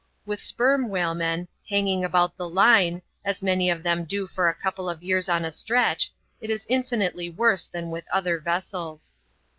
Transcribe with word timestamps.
With 0.25 0.41
Sperm 0.41 0.89
Whalemen, 0.89 1.47
hanging 1.69 2.03
about 2.03 2.35
the 2.35 2.49
Line, 2.49 3.03
as 3.23 3.43
many 3.43 3.69
of 3.69 3.83
them 3.83 4.03
do 4.03 4.25
for 4.25 4.49
a 4.49 4.55
couple 4.55 4.89
of 4.89 5.03
years 5.03 5.29
on 5.29 5.45
a 5.45 5.51
stretch, 5.51 6.11
it 6.41 6.49
is 6.49 6.65
in 6.65 6.81
finitely 6.81 7.31
worse 7.35 7.67
than 7.67 7.91
with 7.91 8.07
other 8.09 8.39
vessels. 8.39 9.13